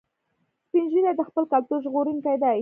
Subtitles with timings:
[0.65, 2.59] سپین ږیری د خپل کلتور ژغورونکي دي